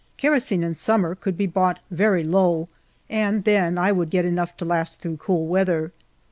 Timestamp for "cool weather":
5.17-5.91